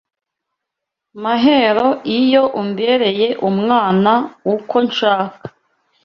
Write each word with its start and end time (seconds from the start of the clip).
Mahero 1.23 1.87
iyo 2.19 2.43
umbereye 2.61 3.27
Umwana 3.49 4.13
uko 4.53 4.75
nshaka 4.87 5.43